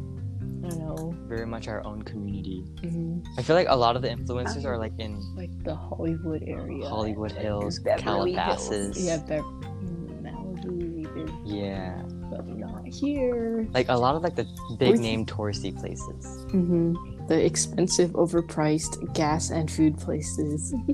[0.63, 2.63] I don't know, very much our own community.
[2.83, 6.43] mhm, I feel like a lot of the influencers are like in like the Hollywood
[6.45, 6.87] area.
[6.87, 9.03] Hollywood Hills, Beverly Calabasas.
[9.03, 12.01] Yeah, Bev- mm, Malibu even, Yeah.
[12.29, 13.67] but not here.
[13.73, 14.45] Like a lot of like the
[14.77, 16.25] big Where's- name touristy places.
[16.53, 17.27] Mm-hmm.
[17.27, 20.73] The expensive, overpriced gas and food places.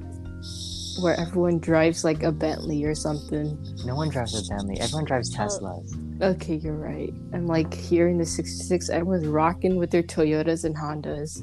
[1.01, 3.57] Where everyone drives like a Bentley or something.
[3.85, 4.79] No one drives a Bentley.
[4.79, 6.21] Everyone drives Teslas.
[6.21, 7.13] Okay, you're right.
[7.33, 11.39] And like here in the 66, everyone's rocking with their Toyotas and Hondas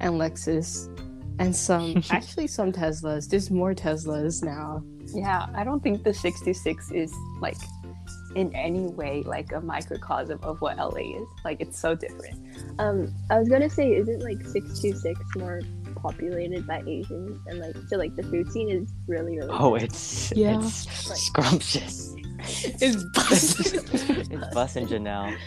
[0.00, 0.88] and Lexus.
[1.38, 3.28] And some, actually, some Teslas.
[3.28, 4.82] There's more Teslas now.
[5.12, 7.56] Yeah, I don't think the 66 is like
[8.34, 11.28] in any way like a microcosm of what LA is.
[11.44, 12.38] Like it's so different.
[12.78, 15.60] Um, I was gonna say, isn't like six two six more
[16.04, 19.50] populated by Asians, and like so like the food scene is really really.
[19.50, 19.84] Oh, good.
[19.84, 20.58] it's Yeah.
[20.60, 22.14] it's Like- scrumptious.
[22.84, 23.02] It's
[24.30, 25.34] it's busting Janelle.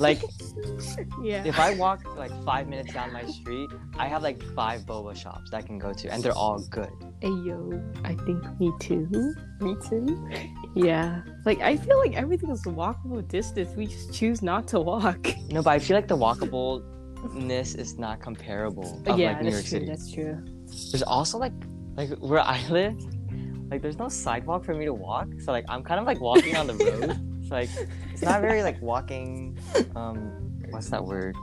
[0.00, 0.20] Like
[1.22, 1.44] yeah.
[1.44, 5.50] if I walk like five minutes down my street, I have like five boba shops
[5.50, 6.90] that I can go to, and they're all good.
[7.20, 7.58] Hey yo,
[8.02, 9.06] I think me too.
[9.60, 10.04] Me too.
[10.74, 11.20] Yeah.
[11.44, 13.70] Like I feel like everything is walkable distance.
[13.76, 15.28] We just choose not to walk.
[15.50, 16.16] No, but I feel like the
[17.26, 19.70] walkableness is not comparable of yeah, like New that's York true.
[19.70, 19.86] City.
[19.86, 20.44] That's true.
[20.92, 21.52] There's also like
[21.96, 22.96] like where I live,
[23.70, 25.28] like there's no sidewalk for me to walk.
[25.40, 27.20] So like I'm kind of like walking on the road.
[27.40, 27.70] It's like
[28.12, 29.58] it's not very like walking
[29.94, 30.32] um
[30.70, 31.36] what's that word?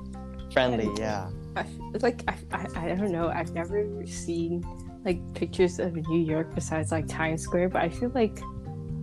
[0.51, 1.29] Friendly, yeah.
[1.55, 1.65] I,
[2.01, 3.29] like I, I, I don't know.
[3.29, 4.63] I've never seen
[5.05, 8.39] like pictures of New York besides like Times Square, but I feel like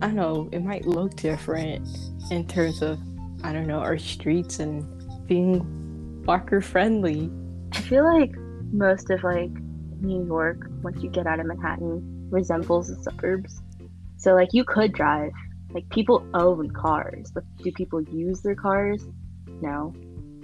[0.01, 0.49] I don't know.
[0.51, 1.87] It might look different
[2.31, 2.99] in terms of
[3.43, 4.85] I don't know our streets and
[5.27, 5.80] being
[6.25, 7.31] walker friendly.
[7.73, 8.31] I feel like
[8.71, 9.51] most of like
[10.01, 13.61] New York, once you get out of Manhattan, resembles the suburbs.
[14.17, 15.31] So like you could drive.
[15.73, 19.07] Like people own cars, but do people use their cars?
[19.61, 19.93] No.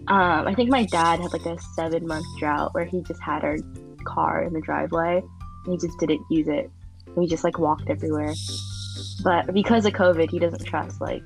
[0.07, 3.43] Um, I think my dad had like a seven month drought where he just had
[3.43, 3.57] our
[4.05, 5.21] car in the driveway
[5.65, 6.71] and he just didn't use it.
[7.07, 8.33] And he just like walked everywhere.
[9.21, 11.23] But because of COVID, he doesn't trust like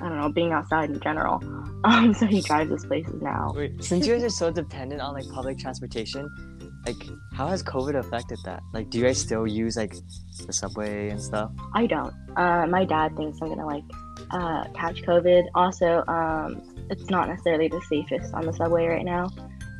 [0.00, 1.42] I don't know being outside in general.
[1.84, 3.52] Um, so he drives those places now.
[3.54, 6.28] Wait, since you guys are so dependent on like public transportation,
[6.84, 6.96] like
[7.32, 8.64] how has COVID affected that?
[8.74, 9.94] Like do you guys still use like
[10.44, 11.52] the subway and stuff?
[11.74, 12.12] I don't.
[12.36, 13.84] Uh, my dad thinks I'm gonna like
[14.32, 15.44] uh, catch COVID.
[15.54, 19.28] Also, um, it's not necessarily the safest on the subway right now.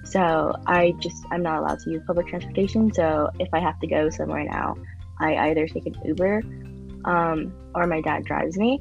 [0.04, 2.92] So I just I'm not allowed to use public transportation.
[2.92, 4.76] So if I have to go somewhere now,
[5.20, 6.42] I either take an Uber,
[7.04, 8.80] um, or my dad drives me.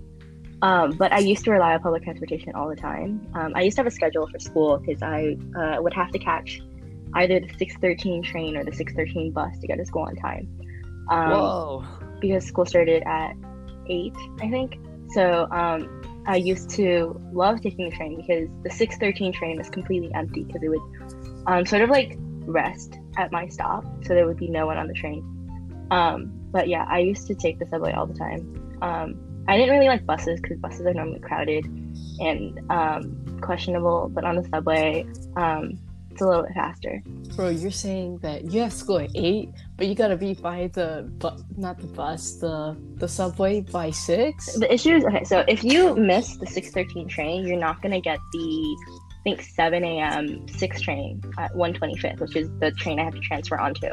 [0.61, 3.27] Um, but I used to rely on public transportation all the time.
[3.35, 6.19] Um, I used to have a schedule for school because I uh, would have to
[6.19, 6.61] catch
[7.13, 10.49] either the 613 train or the 613 bus to get to school on time.
[11.09, 11.85] Um, Whoa.
[12.19, 13.35] because school started at
[13.87, 14.77] eight, I think.
[15.11, 19.69] So um, I used to love taking the train because the six thirteen train was
[19.69, 20.81] completely empty because it would
[21.47, 24.87] um, sort of like rest at my stop, so there would be no one on
[24.87, 25.23] the train.
[25.91, 28.77] Um, but yeah, I used to take the subway all the time.
[29.47, 31.65] I didn't really like buses because buses are normally crowded
[32.19, 35.05] and um, questionable, but on the subway,
[35.35, 35.79] um,
[36.11, 37.03] it's a little bit faster.
[37.35, 41.07] Bro, you're saying that you have school at eight, but you gotta be by the
[41.19, 44.55] bu- not the bus, the the subway by six.
[44.55, 45.23] The issue is okay.
[45.23, 48.77] So if you miss the six thirteen train, you're not gonna get the
[49.11, 50.47] I think seven a.m.
[50.47, 53.89] six train at one twenty fifth, which is the train I have to transfer onto.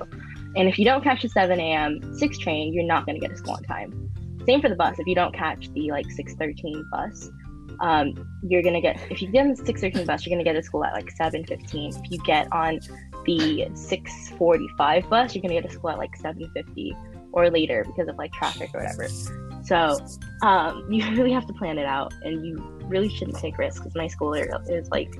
[0.56, 2.16] And if you don't catch the seven a.m.
[2.16, 4.10] six train, you're not gonna get to school on time.
[4.46, 4.98] Same for the bus.
[4.98, 7.30] If you don't catch the like six thirteen bus,
[7.80, 8.12] um,
[8.46, 10.62] you're gonna get if you get on the six thirteen bus, you're gonna get to
[10.62, 11.94] school at like seven fifteen.
[11.94, 12.80] If you get on
[13.26, 16.96] the six forty five bus, you're gonna get to school at like seven fifty
[17.32, 19.08] or later because of like traffic or whatever.
[19.64, 19.98] So
[20.42, 23.94] um, you really have to plan it out, and you really shouldn't take risks because
[23.94, 25.14] my school is like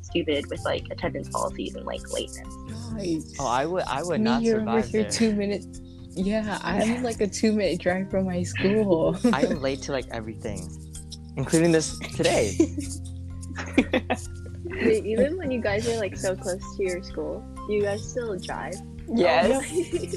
[0.00, 2.54] stupid with like attendance policies and like lateness.
[2.92, 3.34] Nice.
[3.38, 5.10] Oh, I would I would Me not here over survive here there.
[5.10, 5.80] two minutes.
[6.16, 9.16] Yeah, I'm like a two minute drive from my school.
[9.32, 10.68] I am late to like everything,
[11.36, 12.56] including this today.
[14.66, 18.08] Wait, even when you guys are like so close to your school, do you guys
[18.08, 18.74] still drive?
[19.12, 19.70] Yes.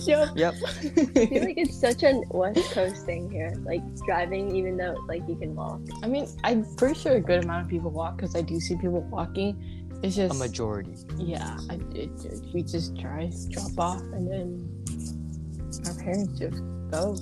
[0.08, 0.30] Yep.
[0.36, 0.54] Yep.
[0.64, 5.24] I feel like it's such a West Coast thing here, like driving, even though like
[5.28, 5.82] you can walk.
[6.04, 8.76] I mean, I'm pretty sure a good amount of people walk because I do see
[8.76, 9.62] people walking.
[10.04, 10.94] It's just A majority.
[11.18, 15.27] yeah, I, it, it- we just drive, drop off, and then
[15.86, 17.16] our parents just go.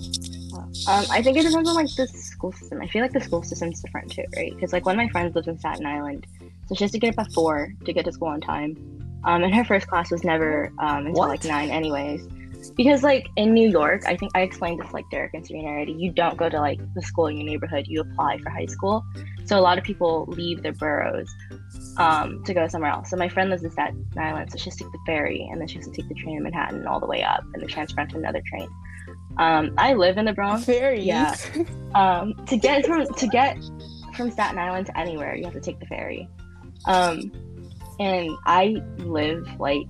[0.87, 2.81] Um, I think it depends on like the school system.
[2.81, 4.53] I feel like the school system's different too, right?
[4.53, 6.27] Because like one of my friends lives in Staten Island,
[6.67, 8.77] so she has to get up at four to get to school on time.
[9.25, 11.29] Um, and her first class was never um, until What?
[11.29, 12.27] like nine, anyways.
[12.71, 15.93] Because like in New York, I think I explained this like Derek and Cerina already.
[15.93, 17.85] You don't go to like the school in your neighborhood.
[17.87, 19.03] You apply for high school.
[19.45, 21.29] So a lot of people leave their boroughs
[21.97, 23.09] um, to go somewhere else.
[23.09, 25.61] So my friend lives in Staten Island, so she has to take the ferry, and
[25.61, 27.67] then she has to take the train to Manhattan all the way up, and then
[27.67, 28.67] transfer onto another train.
[29.37, 30.65] Um, I live in the Bronx.
[30.65, 31.35] Ferry, Yeah.
[31.93, 33.57] Um, to get from to get
[34.15, 36.27] from Staten Island to anywhere, you have to take the ferry.
[36.85, 37.31] Um,
[37.99, 39.87] and I live like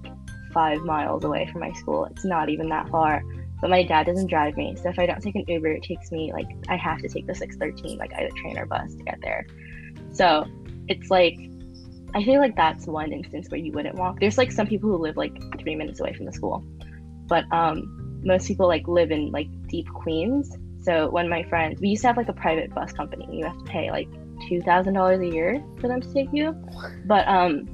[0.55, 2.05] five miles away from my school.
[2.05, 3.21] It's not even that far.
[3.61, 6.11] But my dad doesn't drive me, so if I don't take an Uber, it takes
[6.11, 9.03] me like I have to take the six thirteen, like either train or bus to
[9.03, 9.45] get there.
[10.11, 10.45] So
[10.87, 11.37] it's like
[12.13, 14.19] I feel like that's one instance where you wouldn't walk.
[14.19, 16.63] There's like some people who live like three minutes away from the school,
[17.27, 20.57] but um, most people like live in like deep Queens.
[20.81, 23.27] So when my friends, we used to have like a private bus company.
[23.31, 24.09] You have to pay like
[24.49, 26.51] two thousand dollars a year for them to take you,
[27.05, 27.69] but um,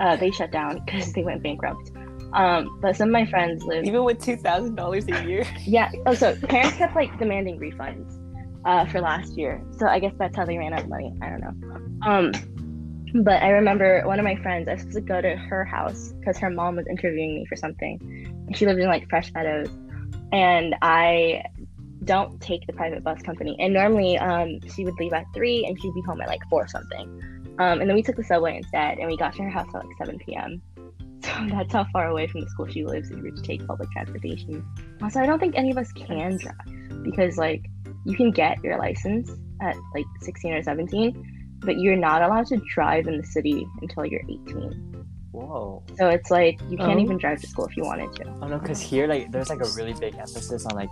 [0.00, 1.91] uh, they shut down because they went bankrupt.
[2.34, 5.46] Um, but some of my friends live Even with two thousand dollars a year.
[5.66, 5.90] yeah.
[6.06, 8.18] Oh, so parents kept like demanding refunds
[8.64, 9.62] uh, for last year.
[9.78, 11.12] So I guess that's how they ran out of money.
[11.20, 12.10] I don't know.
[12.10, 12.32] Um,
[13.22, 14.68] but I remember one of my friends.
[14.68, 17.56] I was supposed to go to her house because her mom was interviewing me for
[17.56, 18.48] something.
[18.54, 19.68] She lived in like Fresh Meadows,
[20.32, 21.44] and I
[22.04, 23.56] don't take the private bus company.
[23.60, 26.66] And normally, um, she would leave at three, and she'd be home at like four
[26.66, 27.20] something.
[27.58, 29.84] Um, and then we took the subway instead, and we got to her house at
[29.84, 30.62] like seven p.m.
[31.50, 33.90] That's how far away from the school she lives if you were to take public
[33.90, 34.64] transportation.
[35.02, 37.64] Also, I don't think any of us can drive because, like,
[38.04, 42.56] you can get your license at like 16 or 17, but you're not allowed to
[42.74, 45.06] drive in the city until you're 18.
[45.30, 45.82] Whoa.
[45.96, 47.02] So it's like you can't Oh.
[47.02, 48.28] even drive to school if you wanted to.
[48.42, 50.90] Oh no, because here like there's like a really big emphasis on like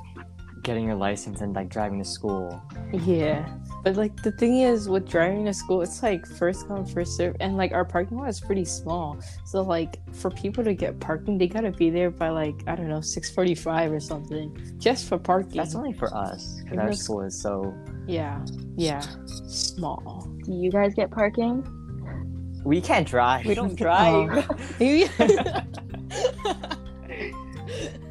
[0.62, 2.62] getting your license and like driving to school.
[2.92, 3.48] Yeah,
[3.82, 7.36] but like the thing is with driving to school, it's like first come first serve,
[7.40, 9.18] and like our parking lot is pretty small.
[9.44, 12.88] So like for people to get parking, they gotta be there by like I don't
[12.88, 15.56] know six forty five or something just for parking.
[15.56, 17.74] That's only for us because our that's- school is so.
[18.06, 18.44] yeah,
[18.76, 19.00] yeah,
[19.48, 20.28] small.
[20.44, 21.64] Do you guys get parking?
[22.64, 23.46] We can't drive.
[23.46, 24.46] We don't drive.
[24.80, 25.60] Oh.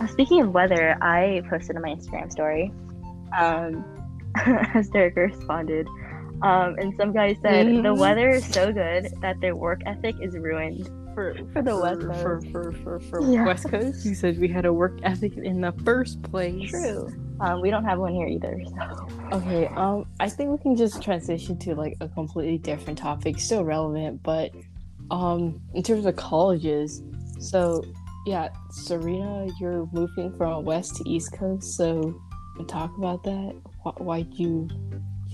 [0.00, 2.72] Uh, speaking of weather, I posted on my Instagram story,
[3.36, 3.84] um,
[4.74, 5.86] as Derek responded,
[6.42, 7.98] um, and some guy said the Mhm.
[7.98, 10.88] weather is so good that their work ethic is ruined.
[11.14, 12.46] for For the West for Coast.
[12.52, 13.44] for for, for Yeah.
[13.44, 14.06] West Coast.
[14.06, 16.70] He said we had a work ethic in the first place.
[16.70, 17.08] True.
[17.40, 18.56] Um, we don't have one here either.
[18.64, 19.08] So.
[19.32, 23.64] Okay, um, I think we can just transition to like a completely different topic, still
[23.64, 24.52] relevant, but
[25.10, 27.02] um, in terms of colleges,
[27.40, 27.82] so
[28.28, 32.14] yeah, Cerina, you're moving from West to East Coast, so
[32.66, 33.58] talk about that.
[33.96, 34.68] Why you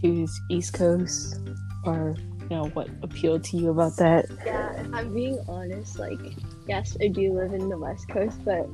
[0.01, 1.41] choose East Coast,
[1.85, 4.27] or you know what appealed to you about that?
[4.47, 6.21] Yeah, I'm being honest, like,
[6.69, 8.69] yes, I do live in the West Coast, but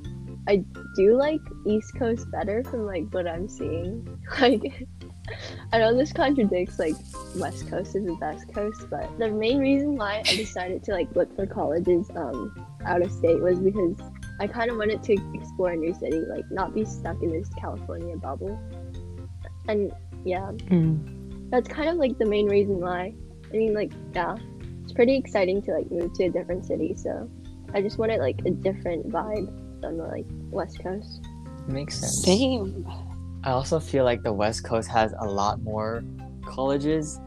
[0.47, 0.65] I
[0.97, 4.07] do like East Coast better from like what I'm seeing.
[4.41, 4.87] Like,
[5.73, 6.95] I know this contradicts like
[7.37, 11.15] West Coast is the best coast, but the main reason why I decided to like
[11.15, 13.97] look for colleges um out of state was because
[14.41, 17.51] I kind of wanted to explore a new city, like not be stuck in this
[17.59, 18.59] California bubble.
[19.69, 19.93] And
[20.25, 20.51] yeah,
[21.51, 23.15] that's kind of like the main reason why.
[23.53, 24.37] I mean, like, yeah,
[24.83, 26.95] it's pretty exciting to like move to a different city.
[26.97, 27.31] So
[27.75, 29.47] I just wanted like a different vibe
[29.83, 31.21] than the like West Coast.
[31.69, 32.25] Makes sense.
[32.25, 32.87] Same.
[33.43, 36.05] I also feel like the West Coast has a lot more
[36.45, 37.19] colleges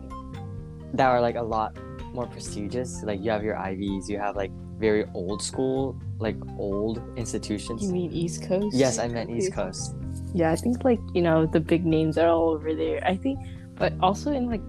[0.94, 1.76] that are like a lot
[2.14, 3.02] more prestigious.
[3.04, 7.84] Like you have your Ivies, you have like very old school, like old institutions.
[7.84, 8.76] You mean East Coast?
[8.76, 9.96] Yes, I meant East Coast.
[10.34, 13.04] Yeah, I think like you know the big names are all over there.
[13.06, 13.40] I think,
[13.76, 14.62] but also in like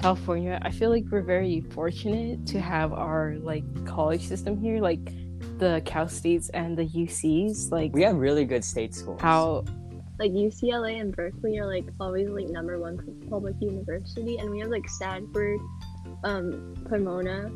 [0.00, 4.80] California, I feel like we're very fortunate to have our like college system here.
[4.80, 5.12] Like
[5.58, 9.20] the Cal States and the UCs, like We have really good state schools.
[9.20, 9.64] how
[10.18, 12.98] like UCLA and Berkeley are like always like number one
[13.28, 15.58] public university, and we have like Stanford,
[16.24, 17.50] um, Pomona.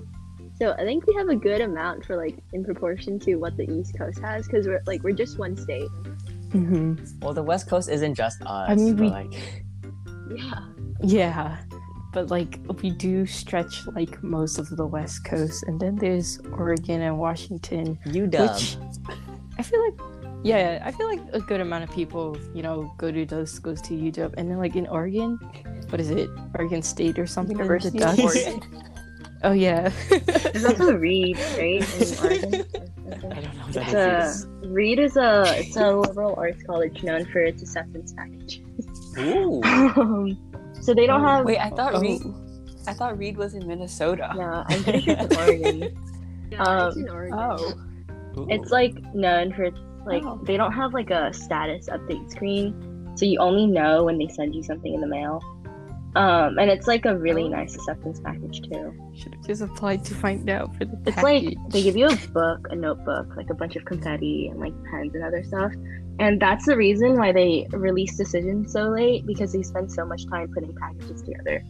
[0.59, 3.65] So I think we have a good amount for like in proportion to what the
[3.71, 5.89] East Coast has, because we're like we're just one state.
[7.23, 8.69] Well, the West Coast isn't just us.
[8.69, 9.33] I mean, we- like,
[10.35, 10.67] Yeah.
[11.03, 11.57] Yeah,
[12.13, 17.01] but like we do stretch like most of the West Coast, and then there's Oregon
[17.03, 18.53] and Washington, UW.
[18.53, 18.77] which
[19.59, 19.99] I feel like,
[20.43, 23.81] yeah, I feel like a good amount of people, you know, go to those schools
[23.83, 25.37] to UW, and then like in Oregon,
[25.91, 27.57] what is it, Oregon State or something?
[27.57, 28.61] University of Oregon.
[29.43, 29.89] Oh yeah.
[30.53, 31.81] There's also Reed, right?
[31.81, 32.65] In Oregon.
[33.33, 34.47] I don't know what It's that a is.
[34.69, 38.61] Reed is a it's a liberal arts college known for its acceptance package.
[39.19, 39.63] Ooh.
[39.65, 40.37] Um,
[40.83, 41.47] so they don't have.
[41.47, 42.01] Wait, I thought Oh.
[42.03, 42.21] Reed.
[42.87, 44.31] I thought Reed was in Minnesota.
[44.37, 45.97] No, I'm pretty sure it's Oregon.
[46.53, 47.39] Yeah, it's Um, in Oregon.
[47.41, 48.41] Oh.
[48.43, 48.47] Ooh.
[48.51, 50.39] It's like known for its like Oh.
[50.45, 52.75] they don't have like a status update screen,
[53.17, 55.43] so you only know when they send you something in the mail.
[56.17, 57.49] Um, and it's like a really Oh.
[57.49, 58.93] nice acceptance package too.
[59.15, 62.17] Should have just applied to find out for the It's like they give you a
[62.33, 65.73] book, a notebook, like a bunch of confetti and like pens and other stuff.
[66.19, 70.27] And that's the reason why they release decisions so late because they spend so much
[70.27, 71.63] time putting packages together.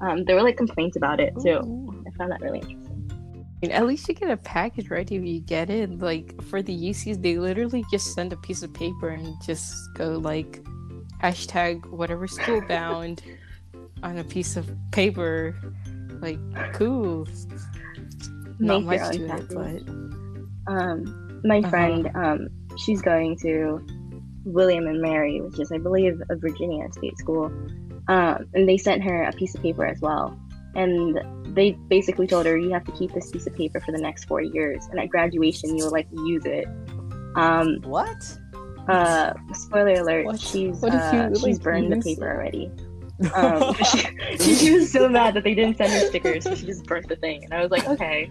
[0.00, 1.60] Um, there were like complaints about it too.
[1.64, 2.04] Ooh.
[2.06, 2.83] I found that really interesting.
[3.68, 5.10] Mean, at least you get a package, right?
[5.10, 8.72] If you get it, like for the UCs, they literally just send a piece of
[8.74, 10.62] paper and just go like
[11.22, 13.22] hashtag whatever school bound
[14.02, 15.54] on a piece of paper.
[16.20, 16.38] Like,
[16.74, 17.26] cool.
[18.58, 21.70] Not Make much to it, but Um, my Uh-huh.
[21.70, 22.48] friend, um,
[22.78, 23.84] she's going to
[24.44, 27.46] William and Mary, which is, I believe, a Virginia state school.
[28.08, 30.38] Um, and they sent her a piece of paper as well.
[30.76, 33.98] And they basically told her, you have to keep this piece of paper for the
[33.98, 34.86] next four years.
[34.90, 36.66] And at graduation, you'll like use it.
[37.36, 38.38] Um, what?
[38.88, 40.40] uh, spoiler alert, What?
[40.40, 42.70] she's What if you, uh, she's like, burned the paper already.
[43.32, 43.74] Um,
[44.40, 47.08] she, she was so mad that they didn't send her stickers, so she just burnt
[47.08, 47.44] the thing.
[47.44, 48.28] And I was like, okay.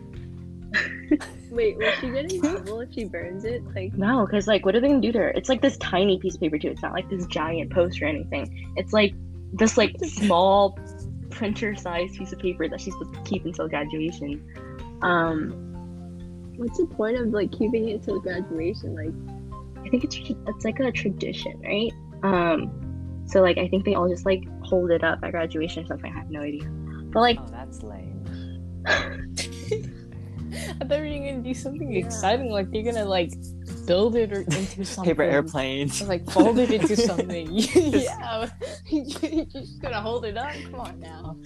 [1.52, 3.64] Wait, will she get in trouble if she burns it?
[3.74, 5.30] Like, No, because like, what are they gonna do to her?
[5.30, 6.68] It's like this tiny piece of paper too.
[6.68, 8.74] It's not like this giant poster or anything.
[8.76, 9.14] It's like
[9.54, 10.78] this like small
[11.34, 14.44] printer-sized piece of paper that she's supposed to keep until graduation.
[15.02, 15.52] Um,
[16.58, 18.96] what's the point of like keeping it till graduation?
[18.96, 21.92] Like, I think it's it's like a tradition, right?
[22.24, 25.88] Um, so like, I think they all just like hold it up at graduation or
[25.88, 26.12] something.
[26.12, 26.68] I have no idea.
[27.12, 28.24] But like, Oh, that's lame.
[28.88, 33.32] I thought you were gonna do something exciting, like you're gonna like
[33.86, 35.12] build it or into something.
[35.12, 36.02] Paper airplanes.
[36.02, 37.48] Or, like fold it into something.
[37.52, 38.50] yeah,
[38.88, 40.54] you're just gonna hold it up.
[40.64, 41.38] Come on now.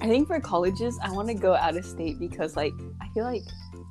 [0.00, 3.24] I think for colleges, I want to go out of state because, like, I feel
[3.24, 3.42] like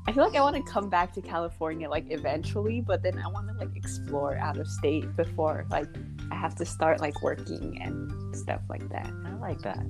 [0.08, 2.80] I feel like I want to come back to California, like, eventually.
[2.80, 5.88] But then I want to like explore out of state before, like,
[6.32, 9.12] I have to start like working and stuff like that.
[9.26, 9.86] I like that.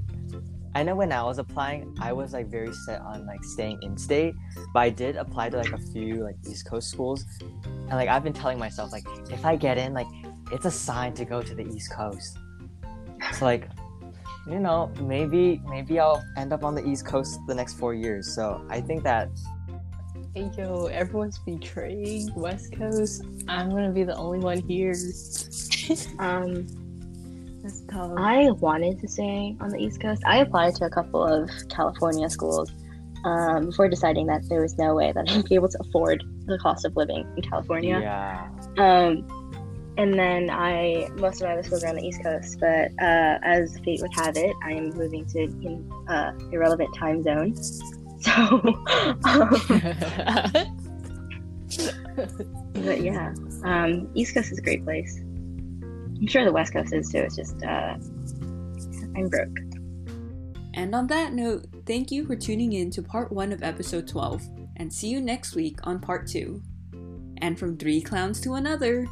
[0.78, 3.97] I know when I was applying, I was like very set on like staying in
[3.97, 4.36] state,
[4.75, 8.23] but I did apply to like a few like East Coast schools, and like I've
[8.23, 10.05] been telling myself like if I get in, like
[10.51, 12.38] it's a sign to go to the East Coast.
[13.34, 13.69] So like,
[14.47, 18.36] you know, maybe maybe I'll end up on the East Coast the next four years.
[18.36, 19.30] So I think that
[20.36, 23.23] Hey yo, everyone's betraying West Coast.
[23.47, 24.93] I'm gonna be the only one here.
[26.19, 26.67] um,
[27.68, 28.13] That's tough.
[28.15, 30.24] I wanted to stay on the East Coast.
[30.26, 32.72] I applied to a couple of California schools
[33.26, 36.57] um, before deciding that there was no way that I'd be able to afford the
[36.59, 37.99] cost of living in California.
[37.99, 38.47] yeah,
[38.78, 39.28] Um,
[39.97, 43.39] and then I most of my other schools are on the East Coast, but uh,
[43.43, 47.53] as fate would have it, I am moving to an uh, irrelevant time zone.
[48.20, 48.32] So,
[49.26, 49.49] um,
[52.74, 53.32] but yeah,
[53.63, 55.22] um, East Coast is a great place.
[56.20, 57.20] I'm sure the West Coast is too.
[57.20, 57.95] It's just uh,
[59.15, 59.57] I'm broke.
[60.74, 64.43] And on that note, thank you for tuning in to part 1 of episode 12,
[64.78, 66.61] and see you next week on part 2.
[67.39, 69.07] And from three clowns to another.